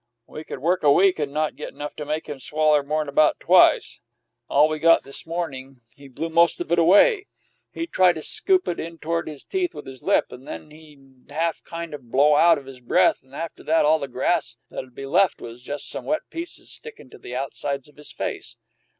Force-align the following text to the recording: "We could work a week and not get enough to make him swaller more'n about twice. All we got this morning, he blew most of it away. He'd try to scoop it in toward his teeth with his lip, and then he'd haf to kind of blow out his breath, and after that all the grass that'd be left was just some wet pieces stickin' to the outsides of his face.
"We 0.25 0.43
could 0.43 0.57
work 0.57 0.81
a 0.81 0.91
week 0.91 1.19
and 1.19 1.31
not 1.31 1.55
get 1.55 1.73
enough 1.73 1.95
to 1.97 2.05
make 2.07 2.25
him 2.27 2.39
swaller 2.39 2.81
more'n 2.81 3.07
about 3.07 3.39
twice. 3.39 3.99
All 4.49 4.67
we 4.67 4.79
got 4.79 5.03
this 5.03 5.27
morning, 5.27 5.81
he 5.95 6.07
blew 6.07 6.29
most 6.31 6.59
of 6.59 6.71
it 6.71 6.79
away. 6.79 7.27
He'd 7.71 7.91
try 7.91 8.11
to 8.13 8.23
scoop 8.23 8.67
it 8.67 8.79
in 8.79 8.97
toward 8.97 9.27
his 9.27 9.43
teeth 9.43 9.75
with 9.75 9.85
his 9.85 10.01
lip, 10.01 10.31
and 10.31 10.47
then 10.47 10.71
he'd 10.71 11.25
haf 11.29 11.57
to 11.57 11.69
kind 11.69 11.93
of 11.93 12.09
blow 12.09 12.33
out 12.35 12.57
his 12.65 12.79
breath, 12.79 13.21
and 13.21 13.35
after 13.35 13.61
that 13.61 13.85
all 13.85 13.99
the 13.99 14.07
grass 14.07 14.57
that'd 14.71 14.95
be 14.95 15.05
left 15.05 15.39
was 15.39 15.61
just 15.61 15.87
some 15.87 16.05
wet 16.05 16.21
pieces 16.31 16.71
stickin' 16.73 17.11
to 17.11 17.19
the 17.19 17.35
outsides 17.35 17.87
of 17.87 17.97
his 17.97 18.11
face. 18.11 18.57